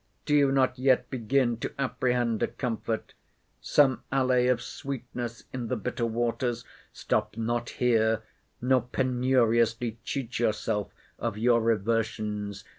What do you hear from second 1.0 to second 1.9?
begin to